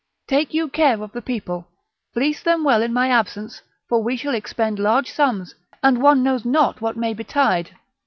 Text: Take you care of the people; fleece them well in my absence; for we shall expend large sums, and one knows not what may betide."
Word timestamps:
Take 0.25 0.51
you 0.55 0.67
care 0.67 0.99
of 1.03 1.11
the 1.11 1.21
people; 1.21 1.67
fleece 2.11 2.41
them 2.41 2.63
well 2.63 2.81
in 2.81 2.91
my 2.91 3.09
absence; 3.09 3.61
for 3.87 4.01
we 4.01 4.17
shall 4.17 4.33
expend 4.33 4.79
large 4.79 5.11
sums, 5.11 5.53
and 5.83 6.01
one 6.01 6.23
knows 6.23 6.43
not 6.43 6.81
what 6.81 6.97
may 6.97 7.13
betide." 7.13 7.75